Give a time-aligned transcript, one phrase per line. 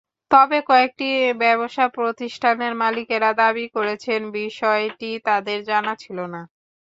[0.31, 1.07] তবে কয়েকটি
[1.41, 6.41] ব্যবসাপ্রতিষ্ঠানের মালিকেরা দাবি করেছেন, বিষয়টি তাঁদের জানা ছিল না।